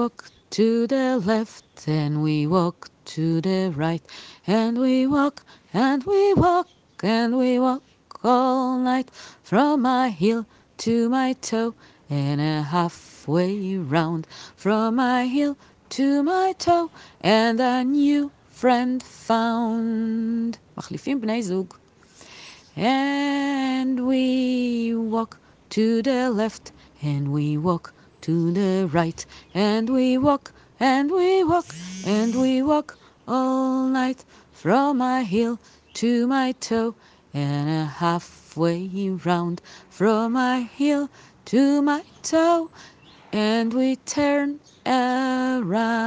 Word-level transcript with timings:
walk 0.00 0.30
to 0.48 0.86
the 0.86 1.18
left 1.18 1.86
and 1.86 2.22
we 2.22 2.46
walk 2.46 2.88
to 3.04 3.42
the 3.42 3.70
right 3.76 4.02
and 4.46 4.78
we 4.78 5.06
walk 5.06 5.44
and 5.74 6.02
we 6.04 6.32
walk 6.32 6.68
and 7.02 7.36
we 7.36 7.58
walk 7.58 7.82
all 8.24 8.78
night 8.78 9.10
from 9.42 9.82
my 9.82 10.08
heel 10.08 10.46
to 10.78 11.10
my 11.10 11.34
toe 11.34 11.74
and 12.08 12.40
a 12.40 12.62
halfway 12.62 13.76
round 13.76 14.26
from 14.56 14.96
my 14.96 15.26
heel 15.26 15.58
to 15.90 16.22
my 16.22 16.54
toe 16.58 16.90
and 17.20 17.60
a 17.60 17.84
new 17.84 18.30
friend 18.48 19.02
found. 19.02 20.58
מחליפים 20.78 21.20
בני 21.20 21.42
זוג. 21.42 21.74
And 22.76 24.06
we 24.06 24.94
walk 24.94 25.38
to 25.70 26.02
the 26.02 26.30
left 26.30 26.72
and 27.02 27.28
we 27.28 27.56
walk 27.58 27.92
to 28.21 28.51
the 28.51 28.87
right. 28.91 29.25
And 29.53 29.89
we 29.89 30.17
walk 30.17 30.51
and 30.79 31.11
we 31.11 31.43
walk 31.43 31.65
and 32.05 32.35
we 32.35 32.61
walk 32.61 32.97
all 33.27 33.85
night 33.87 34.25
from 34.51 34.97
my 34.97 35.23
heel 35.23 35.59
to 35.95 36.27
my 36.27 36.53
toe. 36.53 36.95
And 37.33 37.69
a 37.69 37.85
halfway 37.85 39.09
round 39.09 39.61
from 39.89 40.33
my 40.33 40.61
heel 40.61 41.09
to 41.45 41.81
my 41.81 42.03
toe. 42.23 42.69
And 43.31 43.73
we 43.73 43.95
turn 43.97 44.59
around 44.85 46.00